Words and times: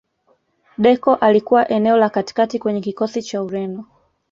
deco 0.77 1.15
alikuwa 1.15 1.69
eneo 1.69 1.97
la 1.97 2.09
katikati 2.09 2.59
kwenye 2.59 2.81
kikosi 2.81 3.23
cha 3.23 3.43
ureno 3.43 3.85